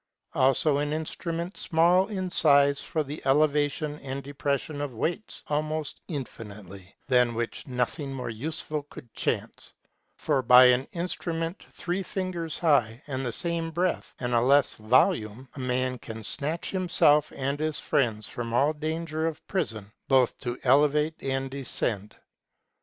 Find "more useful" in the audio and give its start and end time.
8.11-8.81